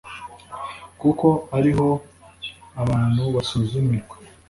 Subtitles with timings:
[1.01, 1.27] kuko
[1.57, 1.89] ari ho
[2.81, 4.15] abantu basuzumirwa